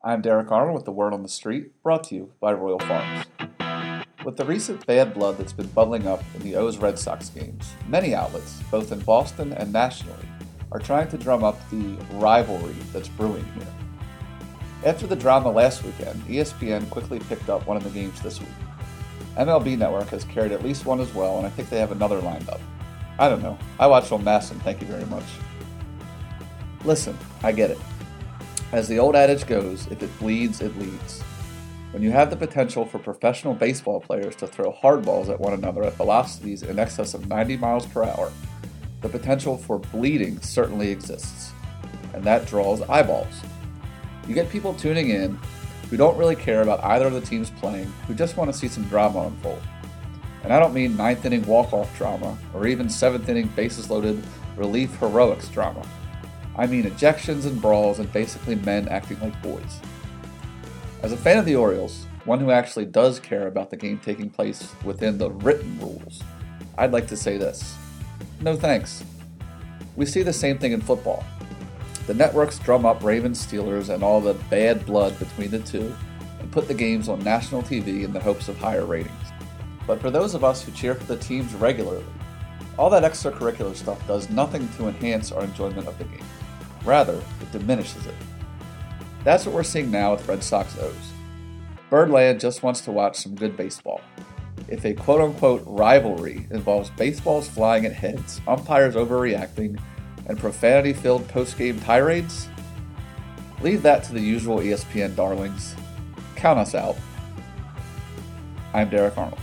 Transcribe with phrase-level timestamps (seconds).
[0.00, 3.26] I'm Derek Arnold with the Word on the Street, brought to you by Royal Farms.
[4.24, 7.72] With the recent bad blood that's been bubbling up in the O's Red Sox games,
[7.88, 10.24] many outlets, both in Boston and nationally,
[10.70, 13.66] are trying to drum up the rivalry that's brewing here.
[14.86, 18.48] After the drama last weekend, ESPN quickly picked up one of the games this week.
[19.36, 22.20] MLB Network has carried at least one as well, and I think they have another
[22.20, 22.60] lined up.
[23.18, 23.58] I don't know.
[23.80, 25.26] I watch on MASN, thank you very much.
[26.84, 27.78] Listen, I get it.
[28.70, 31.22] As the old adage goes, if it bleeds, it leads.
[31.92, 35.84] When you have the potential for professional baseball players to throw hardballs at one another
[35.84, 38.30] at velocities in excess of 90 miles per hour,
[39.00, 41.52] the potential for bleeding certainly exists.
[42.12, 43.40] And that draws eyeballs.
[44.26, 45.38] You get people tuning in
[45.88, 48.68] who don't really care about either of the teams playing, who just want to see
[48.68, 49.62] some drama unfold.
[50.42, 54.22] And I don't mean ninth inning walk off drama or even seventh inning bases loaded
[54.56, 55.86] relief heroics drama.
[56.58, 59.80] I mean ejections and brawls and basically men acting like boys.
[61.02, 64.28] As a fan of the Orioles, one who actually does care about the game taking
[64.28, 66.20] place within the written rules,
[66.76, 67.76] I'd like to say this
[68.40, 69.04] no thanks.
[69.96, 71.24] We see the same thing in football.
[72.06, 75.94] The networks drum up Ravens Steelers and all the bad blood between the two
[76.40, 79.12] and put the games on national TV in the hopes of higher ratings.
[79.86, 82.04] But for those of us who cheer for the teams regularly,
[82.78, 86.24] all that extracurricular stuff does nothing to enhance our enjoyment of the game.
[86.88, 88.14] Rather, it diminishes it.
[89.22, 91.12] That's what we're seeing now with Red Sox O's.
[91.90, 94.00] Birdland just wants to watch some good baseball.
[94.68, 99.78] If a quote unquote rivalry involves baseballs flying at heads, umpires overreacting,
[100.24, 102.48] and profanity filled post game tirades,
[103.60, 105.76] leave that to the usual ESPN darlings.
[106.36, 106.96] Count us out.
[108.72, 109.42] I'm Derek Arnold.